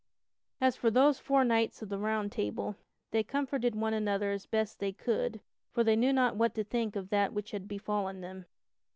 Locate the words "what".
6.35-6.55